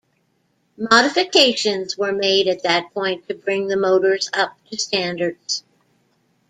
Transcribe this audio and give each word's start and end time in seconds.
Modifications 0.79 1.95
were 1.95 2.11
made 2.11 2.47
at 2.47 2.63
that 2.63 2.91
point 2.91 3.27
to 3.27 3.35
bring 3.35 3.67
the 3.67 3.77
motors 3.77 4.31
up 4.33 4.57
to 4.71 4.79
standards. 4.79 5.63